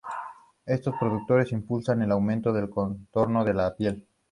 [0.65, 4.07] Estos productos impulsan el aumento del contorno de la piel.